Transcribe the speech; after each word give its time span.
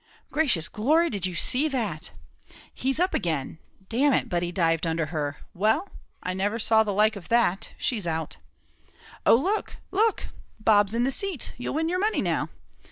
"Gracious 0.31 0.67
glory! 0.67 1.11
did 1.11 1.27
you 1.27 1.35
see 1.35 1.67
that? 1.67 2.09
He's 2.73 2.99
up 2.99 3.13
again; 3.13 3.59
d 3.87 4.03
n 4.03 4.13
it 4.15 4.29
but 4.29 4.41
he 4.41 4.51
dived 4.51 4.87
under 4.87 5.05
her; 5.13 5.37
well, 5.53 5.89
I 6.23 6.33
never 6.33 6.57
saw 6.57 6.81
the 6.81 6.91
like 6.91 7.15
of 7.15 7.29
that; 7.29 7.73
she's 7.77 8.07
out." 8.07 8.37
"And 9.27 9.35
look, 9.35 9.75
look! 9.91 10.29
Bob's 10.59 10.95
in 10.95 11.03
the 11.03 11.11
seat 11.11 11.53
you'll 11.55 11.75
win 11.75 11.87
your 11.87 11.99
money 11.99 12.23
now. 12.23 12.49